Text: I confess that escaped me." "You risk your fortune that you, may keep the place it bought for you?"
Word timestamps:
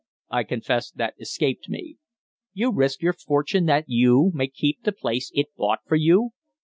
I 0.31 0.45
confess 0.45 0.89
that 0.89 1.13
escaped 1.19 1.69
me." 1.69 1.97
"You 2.53 2.71
risk 2.73 3.03
your 3.03 3.13
fortune 3.13 3.67
that 3.67 3.85
you, 3.87 4.31
may 4.33 4.47
keep 4.47 4.81
the 4.81 4.91
place 4.91 5.29
it 5.35 5.55
bought 5.55 5.81
for 5.85 5.95
you?" 5.95 6.31